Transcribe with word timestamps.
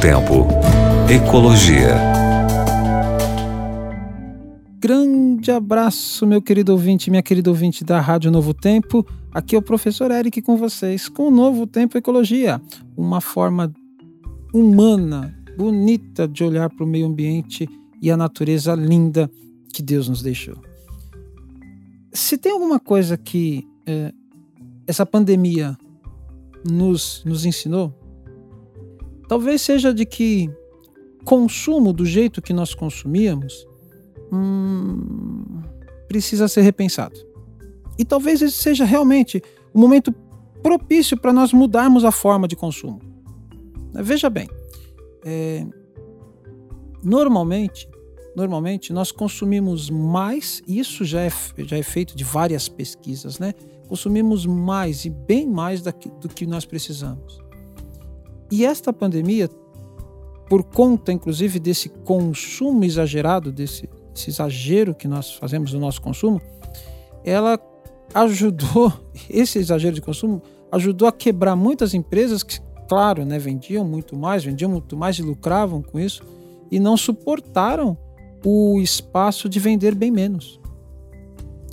Tempo. 0.00 0.46
Ecologia. 1.12 1.94
Grande 4.78 5.50
abraço, 5.50 6.26
meu 6.26 6.40
querido 6.40 6.72
ouvinte, 6.72 7.10
minha 7.10 7.22
querida 7.22 7.50
ouvinte 7.50 7.84
da 7.84 8.00
Rádio 8.00 8.30
Novo 8.30 8.54
Tempo. 8.54 9.06
Aqui 9.30 9.54
é 9.54 9.58
o 9.58 9.62
professor 9.62 10.10
Eric 10.10 10.40
com 10.40 10.56
vocês, 10.56 11.06
com 11.06 11.28
o 11.28 11.30
Novo 11.30 11.66
Tempo 11.66 11.98
Ecologia, 11.98 12.62
uma 12.96 13.20
forma 13.20 13.70
humana, 14.54 15.36
bonita 15.58 16.26
de 16.26 16.44
olhar 16.44 16.70
para 16.70 16.82
o 16.82 16.88
meio 16.88 17.06
ambiente 17.06 17.68
e 18.00 18.10
a 18.10 18.16
natureza 18.16 18.74
linda 18.74 19.30
que 19.70 19.82
Deus 19.82 20.08
nos 20.08 20.22
deixou. 20.22 20.56
Se 22.10 22.38
tem 22.38 22.52
alguma 22.52 22.80
coisa 22.80 23.18
que 23.18 23.68
é, 23.84 24.14
essa 24.86 25.04
pandemia 25.04 25.76
nos, 26.64 27.22
nos 27.26 27.44
ensinou, 27.44 27.99
talvez 29.30 29.62
seja 29.62 29.94
de 29.94 30.04
que 30.04 30.50
consumo 31.24 31.92
do 31.92 32.04
jeito 32.04 32.42
que 32.42 32.52
nós 32.52 32.74
consumíamos 32.74 33.64
hum, 34.32 35.62
precisa 36.08 36.48
ser 36.48 36.62
repensado. 36.62 37.14
E 37.96 38.04
talvez 38.04 38.42
esse 38.42 38.56
seja 38.56 38.84
realmente 38.84 39.40
o 39.72 39.78
momento 39.78 40.10
propício 40.64 41.16
para 41.16 41.32
nós 41.32 41.52
mudarmos 41.52 42.04
a 42.04 42.10
forma 42.10 42.48
de 42.48 42.56
consumo. 42.56 43.00
Veja 43.94 44.28
bem, 44.28 44.48
é, 45.24 45.64
normalmente, 47.00 47.88
normalmente 48.34 48.92
nós 48.92 49.12
consumimos 49.12 49.90
mais, 49.90 50.60
isso 50.66 51.04
já 51.04 51.20
é, 51.20 51.30
já 51.58 51.76
é 51.76 51.84
feito 51.84 52.16
de 52.16 52.24
várias 52.24 52.68
pesquisas, 52.68 53.38
né? 53.38 53.54
Consumimos 53.86 54.44
mais 54.44 55.04
e 55.04 55.10
bem 55.10 55.46
mais 55.46 55.82
do 55.82 56.28
que 56.28 56.46
nós 56.46 56.64
precisamos. 56.64 57.49
E 58.50 58.64
esta 58.64 58.92
pandemia, 58.92 59.48
por 60.48 60.64
conta 60.64 61.12
inclusive 61.12 61.58
desse 61.58 61.88
consumo 61.88 62.84
exagerado, 62.84 63.52
desse, 63.52 63.88
desse 64.12 64.30
exagero 64.30 64.94
que 64.94 65.06
nós 65.06 65.32
fazemos 65.32 65.72
no 65.72 65.80
nosso 65.80 66.02
consumo, 66.02 66.40
ela 67.24 67.58
ajudou, 68.14 68.92
esse 69.30 69.58
exagero 69.58 69.94
de 69.94 70.02
consumo 70.02 70.42
ajudou 70.72 71.06
a 71.06 71.12
quebrar 71.12 71.54
muitas 71.54 71.94
empresas 71.94 72.42
que, 72.42 72.60
claro, 72.88 73.24
né, 73.24 73.38
vendiam 73.38 73.84
muito 73.84 74.16
mais, 74.16 74.44
vendiam 74.44 74.70
muito 74.70 74.96
mais 74.96 75.18
e 75.18 75.22
lucravam 75.22 75.82
com 75.82 75.98
isso, 75.98 76.22
e 76.70 76.78
não 76.78 76.96
suportaram 76.96 77.96
o 78.44 78.80
espaço 78.80 79.48
de 79.48 79.58
vender 79.58 79.94
bem 79.94 80.10
menos. 80.10 80.60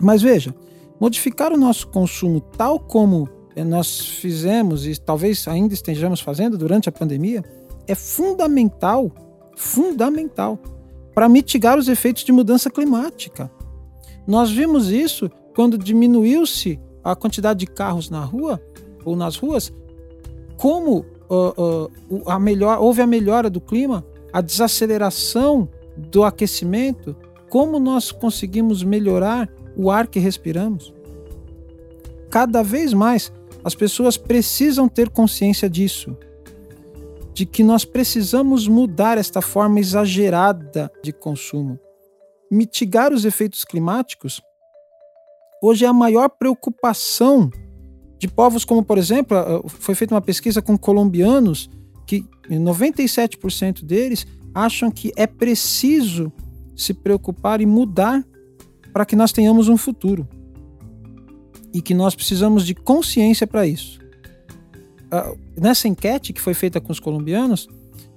Mas 0.00 0.22
veja, 0.22 0.54
modificar 1.00 1.52
o 1.52 1.56
nosso 1.56 1.88
consumo 1.88 2.40
tal 2.40 2.78
como 2.78 3.28
nós 3.56 4.00
fizemos 4.00 4.86
e 4.86 4.98
talvez 4.98 5.46
ainda 5.48 5.74
estejamos 5.74 6.20
fazendo 6.20 6.56
durante 6.56 6.88
a 6.88 6.92
pandemia 6.92 7.44
é 7.86 7.94
fundamental, 7.94 9.10
fundamental 9.56 10.58
para 11.14 11.28
mitigar 11.28 11.78
os 11.78 11.88
efeitos 11.88 12.24
de 12.24 12.32
mudança 12.32 12.70
climática. 12.70 13.50
Nós 14.26 14.50
vimos 14.50 14.90
isso 14.90 15.30
quando 15.54 15.76
diminuiu-se 15.76 16.78
a 17.02 17.16
quantidade 17.16 17.60
de 17.60 17.66
carros 17.66 18.08
na 18.08 18.24
rua 18.24 18.62
ou 19.04 19.16
nas 19.16 19.36
ruas, 19.36 19.72
como 20.56 21.04
uh, 21.28 21.90
uh, 22.10 22.30
a 22.30 22.38
melhor, 22.38 22.78
houve 22.78 23.02
a 23.02 23.06
melhora 23.06 23.50
do 23.50 23.60
clima, 23.60 24.04
a 24.32 24.40
desaceleração 24.40 25.68
do 25.96 26.22
aquecimento, 26.22 27.16
como 27.48 27.80
nós 27.80 28.12
conseguimos 28.12 28.84
melhorar 28.84 29.50
o 29.76 29.90
ar 29.90 30.06
que 30.06 30.20
respiramos. 30.20 30.94
Cada 32.30 32.62
vez 32.62 32.92
mais 32.92 33.32
as 33.64 33.74
pessoas 33.74 34.16
precisam 34.16 34.88
ter 34.88 35.10
consciência 35.10 35.68
disso, 35.68 36.16
de 37.32 37.46
que 37.46 37.62
nós 37.62 37.84
precisamos 37.84 38.66
mudar 38.66 39.18
esta 39.18 39.40
forma 39.40 39.80
exagerada 39.80 40.90
de 41.02 41.12
consumo. 41.12 41.78
Mitigar 42.50 43.12
os 43.12 43.24
efeitos 43.24 43.64
climáticos 43.64 44.42
hoje 45.62 45.84
é 45.84 45.88
a 45.88 45.92
maior 45.92 46.28
preocupação 46.28 47.50
de 48.18 48.28
povos 48.28 48.64
como, 48.64 48.82
por 48.82 48.98
exemplo, 48.98 49.36
foi 49.68 49.94
feita 49.94 50.14
uma 50.14 50.20
pesquisa 50.20 50.60
com 50.60 50.76
colombianos 50.76 51.70
que 52.06 52.24
97% 52.48 53.84
deles 53.84 54.26
acham 54.54 54.90
que 54.90 55.12
é 55.16 55.26
preciso 55.26 56.32
se 56.76 56.92
preocupar 56.92 57.60
e 57.60 57.66
mudar 57.66 58.24
para 58.92 59.06
que 59.06 59.14
nós 59.14 59.32
tenhamos 59.32 59.68
um 59.68 59.76
futuro. 59.76 60.28
E 61.72 61.80
que 61.80 61.94
nós 61.94 62.14
precisamos 62.14 62.66
de 62.66 62.74
consciência 62.74 63.46
para 63.46 63.66
isso. 63.66 64.00
Nessa 65.56 65.88
enquete 65.88 66.32
que 66.32 66.40
foi 66.40 66.54
feita 66.54 66.80
com 66.80 66.92
os 66.92 67.00
colombianos, 67.00 67.68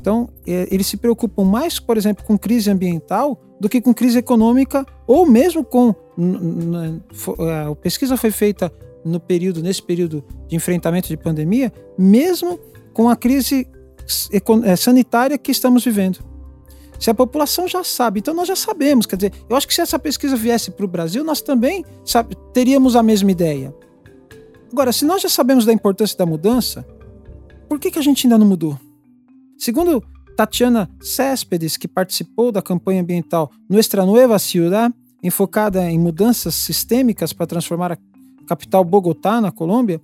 então, 0.00 0.28
é, 0.46 0.68
eles 0.70 0.86
se 0.86 0.96
preocupam 0.96 1.44
mais, 1.44 1.78
por 1.78 1.96
exemplo, 1.96 2.24
com 2.24 2.38
crise 2.38 2.70
ambiental 2.70 3.38
do 3.60 3.68
que 3.68 3.80
com 3.80 3.92
crise 3.92 4.18
econômica 4.18 4.86
ou 5.06 5.26
mesmo 5.26 5.64
com 5.64 5.94
a 7.70 7.74
pesquisa 7.74 8.16
foi 8.16 8.30
feita 8.30 8.72
no 9.04 9.18
período 9.18 9.62
nesse 9.62 9.82
período 9.82 10.24
de 10.46 10.56
enfrentamento 10.56 11.08
de 11.08 11.16
pandemia, 11.16 11.72
mesmo 11.98 12.58
com 12.92 13.08
a 13.08 13.16
crise 13.16 13.66
é, 14.64 14.76
sanitária 14.76 15.36
que 15.36 15.50
estamos 15.50 15.84
vivendo. 15.84 16.20
Se 16.98 17.10
a 17.10 17.14
população 17.14 17.68
já 17.68 17.84
sabe, 17.84 18.20
então 18.20 18.34
nós 18.34 18.48
já 18.48 18.56
sabemos. 18.56 19.06
Quer 19.06 19.16
dizer, 19.16 19.32
eu 19.48 19.56
acho 19.56 19.68
que 19.68 19.74
se 19.74 19.80
essa 19.80 19.98
pesquisa 19.98 20.36
viesse 20.36 20.70
para 20.70 20.84
o 20.84 20.88
Brasil, 20.88 21.22
nós 21.22 21.40
também 21.40 21.84
sabe, 22.04 22.36
teríamos 22.52 22.96
a 22.96 23.02
mesma 23.02 23.30
ideia. 23.30 23.74
Agora, 24.72 24.92
se 24.92 25.04
nós 25.04 25.22
já 25.22 25.28
sabemos 25.28 25.64
da 25.64 25.72
importância 25.72 26.16
da 26.16 26.26
mudança, 26.26 26.86
por 27.68 27.78
que, 27.78 27.90
que 27.90 27.98
a 27.98 28.02
gente 28.02 28.26
ainda 28.26 28.36
não 28.36 28.46
mudou? 28.46 28.78
Segundo 29.56 30.02
Tatiana 30.36 30.90
Céspedes, 31.00 31.76
que 31.76 31.88
participou 31.88 32.52
da 32.52 32.62
campanha 32.62 33.00
ambiental 33.00 33.50
Nuestra 33.68 34.04
Nueva 34.04 34.38
Ciudad, 34.38 34.92
enfocada 35.22 35.90
em 35.90 35.98
mudanças 35.98 36.54
sistêmicas 36.54 37.32
para 37.32 37.46
transformar 37.46 37.92
a 37.92 37.98
capital 38.46 38.84
Bogotá, 38.84 39.40
na 39.40 39.50
Colômbia, 39.50 40.00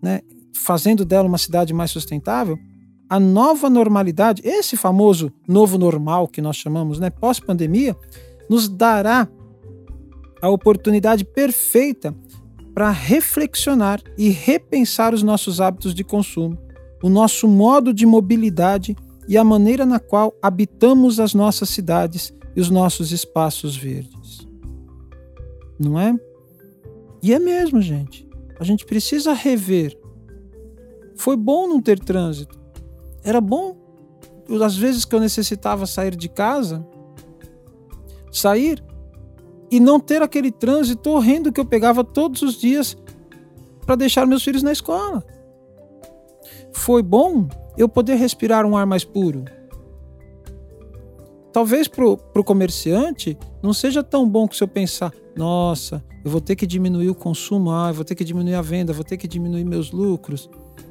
né, 0.00 0.22
fazendo 0.54 1.04
dela 1.04 1.28
uma 1.28 1.38
cidade 1.38 1.74
mais 1.74 1.90
sustentável, 1.90 2.58
a 3.12 3.20
nova 3.20 3.68
normalidade, 3.68 4.40
esse 4.42 4.74
famoso 4.74 5.30
novo 5.46 5.76
normal 5.76 6.26
que 6.26 6.40
nós 6.40 6.56
chamamos, 6.56 6.98
né, 6.98 7.10
pós-pandemia, 7.10 7.94
nos 8.48 8.70
dará 8.70 9.28
a 10.40 10.48
oportunidade 10.48 11.22
perfeita 11.22 12.16
para 12.74 12.90
reflexionar 12.90 14.00
e 14.16 14.30
repensar 14.30 15.12
os 15.12 15.22
nossos 15.22 15.60
hábitos 15.60 15.94
de 15.94 16.02
consumo, 16.02 16.56
o 17.02 17.10
nosso 17.10 17.46
modo 17.46 17.92
de 17.92 18.06
mobilidade 18.06 18.96
e 19.28 19.36
a 19.36 19.44
maneira 19.44 19.84
na 19.84 19.98
qual 19.98 20.32
habitamos 20.40 21.20
as 21.20 21.34
nossas 21.34 21.68
cidades 21.68 22.32
e 22.56 22.62
os 22.62 22.70
nossos 22.70 23.12
espaços 23.12 23.76
verdes. 23.76 24.48
Não 25.78 26.00
é? 26.00 26.18
E 27.22 27.34
é 27.34 27.38
mesmo, 27.38 27.82
gente. 27.82 28.26
A 28.58 28.64
gente 28.64 28.86
precisa 28.86 29.34
rever. 29.34 29.94
Foi 31.14 31.36
bom 31.36 31.68
não 31.68 31.78
ter 31.78 31.98
trânsito. 32.00 32.61
Era 33.24 33.40
bom, 33.40 33.76
às 34.64 34.76
vezes 34.76 35.04
que 35.04 35.14
eu 35.14 35.20
necessitava 35.20 35.86
sair 35.86 36.16
de 36.16 36.28
casa, 36.28 36.86
sair 38.30 38.82
e 39.70 39.80
não 39.80 39.98
ter 39.98 40.22
aquele 40.22 40.50
trânsito 40.50 41.10
horrendo 41.10 41.52
que 41.52 41.60
eu 41.60 41.64
pegava 41.64 42.04
todos 42.04 42.42
os 42.42 42.60
dias 42.60 42.96
para 43.86 43.96
deixar 43.96 44.26
meus 44.26 44.42
filhos 44.42 44.62
na 44.62 44.72
escola. 44.72 45.24
Foi 46.72 47.02
bom 47.02 47.48
eu 47.76 47.88
poder 47.88 48.16
respirar 48.16 48.66
um 48.66 48.76
ar 48.76 48.86
mais 48.86 49.04
puro. 49.04 49.44
Talvez 51.52 51.86
para 51.86 52.06
o 52.06 52.44
comerciante 52.44 53.38
não 53.62 53.72
seja 53.72 54.02
tão 54.02 54.28
bom 54.28 54.48
que 54.48 54.56
se 54.56 54.64
eu 54.64 54.68
pensar, 54.68 55.12
nossa, 55.36 56.02
eu 56.24 56.30
vou 56.30 56.40
ter 56.40 56.56
que 56.56 56.66
diminuir 56.66 57.10
o 57.10 57.14
consumo, 57.14 57.70
ah, 57.70 57.88
eu 57.90 57.94
vou 57.94 58.04
ter 58.04 58.14
que 58.14 58.24
diminuir 58.24 58.54
a 58.54 58.62
venda, 58.62 58.92
vou 58.92 59.04
ter 59.04 59.16
que 59.16 59.28
diminuir 59.28 59.64
meus 59.64 59.90
lucros. 59.90 60.48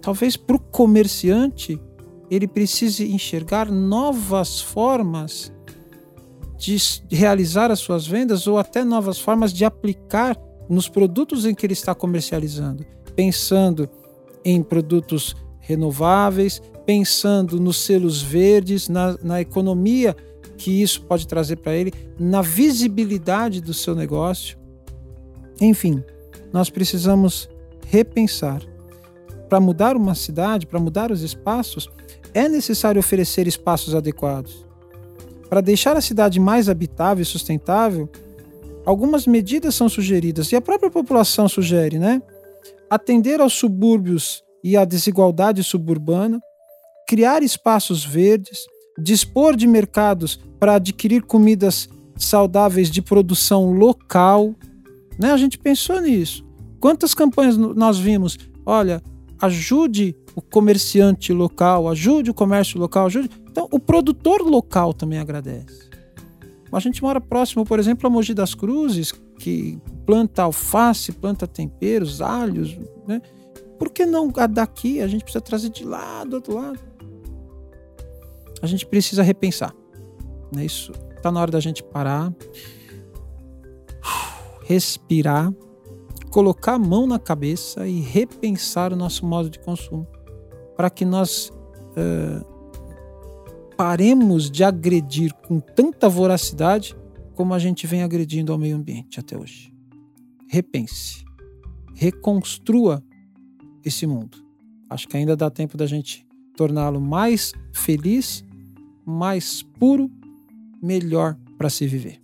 Talvez 0.00 0.36
para 0.36 0.56
o 0.56 0.58
comerciante 0.58 1.80
ele 2.34 2.48
precise 2.48 3.12
enxergar 3.12 3.70
novas 3.70 4.58
formas 4.58 5.52
de 6.56 6.78
realizar 7.10 7.70
as 7.70 7.80
suas 7.80 8.06
vendas 8.06 8.46
ou 8.46 8.56
até 8.56 8.82
novas 8.82 9.18
formas 9.18 9.52
de 9.52 9.66
aplicar 9.66 10.34
nos 10.66 10.88
produtos 10.88 11.44
em 11.44 11.54
que 11.54 11.66
ele 11.66 11.74
está 11.74 11.94
comercializando, 11.94 12.86
pensando 13.14 13.86
em 14.42 14.62
produtos 14.62 15.36
renováveis, 15.60 16.62
pensando 16.86 17.60
nos 17.60 17.76
selos 17.84 18.22
verdes, 18.22 18.88
na, 18.88 19.18
na 19.22 19.40
economia 19.42 20.16
que 20.56 20.80
isso 20.80 21.02
pode 21.02 21.26
trazer 21.26 21.56
para 21.56 21.74
ele, 21.74 21.92
na 22.18 22.40
visibilidade 22.40 23.60
do 23.60 23.74
seu 23.74 23.94
negócio. 23.94 24.56
Enfim, 25.60 26.02
nós 26.50 26.70
precisamos 26.70 27.46
repensar. 27.86 28.71
Para 29.52 29.60
mudar 29.60 29.98
uma 29.98 30.14
cidade, 30.14 30.66
para 30.66 30.80
mudar 30.80 31.12
os 31.12 31.20
espaços, 31.20 31.86
é 32.32 32.48
necessário 32.48 32.98
oferecer 32.98 33.46
espaços 33.46 33.94
adequados. 33.94 34.64
Para 35.50 35.60
deixar 35.60 35.94
a 35.94 36.00
cidade 36.00 36.40
mais 36.40 36.70
habitável 36.70 37.20
e 37.20 37.26
sustentável, 37.26 38.08
algumas 38.86 39.26
medidas 39.26 39.74
são 39.74 39.90
sugeridas 39.90 40.50
e 40.52 40.56
a 40.56 40.60
própria 40.62 40.90
população 40.90 41.50
sugere, 41.50 41.98
né? 41.98 42.22
Atender 42.88 43.42
aos 43.42 43.52
subúrbios 43.52 44.42
e 44.64 44.74
à 44.74 44.86
desigualdade 44.86 45.62
suburbana, 45.62 46.40
criar 47.06 47.42
espaços 47.42 48.02
verdes, 48.02 48.64
dispor 48.98 49.54
de 49.54 49.66
mercados 49.66 50.40
para 50.58 50.76
adquirir 50.76 51.24
comidas 51.24 51.90
saudáveis 52.16 52.90
de 52.90 53.02
produção 53.02 53.70
local. 53.70 54.54
Né? 55.20 55.30
A 55.30 55.36
gente 55.36 55.58
pensou 55.58 56.00
nisso. 56.00 56.42
Quantas 56.80 57.12
campanhas 57.12 57.58
nós 57.58 57.98
vimos? 57.98 58.38
Olha, 58.64 59.02
ajude 59.42 60.16
o 60.36 60.40
comerciante 60.40 61.32
local, 61.32 61.88
ajude 61.88 62.30
o 62.30 62.34
comércio 62.34 62.78
local, 62.78 63.06
ajude. 63.06 63.28
Então, 63.50 63.68
o 63.72 63.78
produtor 63.80 64.40
local 64.40 64.94
também 64.94 65.18
agradece. 65.18 65.90
A 66.72 66.78
gente 66.78 67.02
mora 67.02 67.20
próximo, 67.20 67.66
por 67.66 67.78
exemplo, 67.78 68.06
a 68.06 68.10
Mogi 68.10 68.32
das 68.32 68.54
Cruzes, 68.54 69.12
que 69.38 69.78
planta 70.06 70.44
alface, 70.44 71.12
planta 71.12 71.46
temperos, 71.46 72.22
alhos, 72.22 72.78
né? 73.06 73.20
Por 73.78 73.90
que 73.90 74.06
não 74.06 74.32
a 74.36 74.46
daqui? 74.46 75.00
A 75.00 75.08
gente 75.08 75.22
precisa 75.24 75.42
trazer 75.42 75.68
de 75.68 75.84
lá, 75.84 76.22
do 76.24 76.36
outro 76.36 76.54
lado. 76.54 76.78
A 78.62 78.66
gente 78.66 78.86
precisa 78.86 79.24
repensar. 79.24 79.74
Né? 80.54 80.64
Isso 80.64 80.92
está 81.16 81.32
na 81.32 81.40
hora 81.40 81.50
da 81.50 81.58
gente 81.58 81.82
parar, 81.82 82.32
respirar, 84.64 85.52
colocar 86.32 86.74
a 86.74 86.78
mão 86.78 87.06
na 87.06 87.18
cabeça 87.18 87.86
e 87.86 88.00
repensar 88.00 88.92
o 88.92 88.96
nosso 88.96 89.24
modo 89.26 89.50
de 89.50 89.58
consumo 89.58 90.08
para 90.74 90.88
que 90.88 91.04
nós 91.04 91.50
uh, 91.50 92.44
paremos 93.76 94.50
de 94.50 94.64
agredir 94.64 95.34
com 95.46 95.60
tanta 95.60 96.08
voracidade 96.08 96.96
como 97.34 97.52
a 97.52 97.58
gente 97.58 97.86
vem 97.86 98.02
agredindo 98.02 98.50
ao 98.50 98.58
meio 98.58 98.76
ambiente 98.76 99.20
até 99.20 99.38
hoje. 99.38 99.72
Repense, 100.48 101.24
reconstrua 101.94 103.04
esse 103.84 104.06
mundo. 104.06 104.38
Acho 104.88 105.06
que 105.08 105.16
ainda 105.16 105.36
dá 105.36 105.50
tempo 105.50 105.76
da 105.76 105.86
gente 105.86 106.26
torná-lo 106.56 107.00
mais 107.00 107.52
feliz, 107.72 108.44
mais 109.04 109.62
puro, 109.62 110.10
melhor 110.82 111.36
para 111.58 111.68
se 111.68 111.86
viver. 111.86 112.20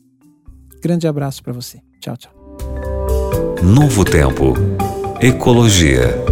Grande 0.80 1.06
abraço 1.06 1.42
para 1.42 1.52
você. 1.52 1.80
Tchau, 2.00 2.16
tchau. 2.16 2.37
Novo 3.62 4.04
Tempo. 4.04 4.54
Ecologia. 5.20 6.27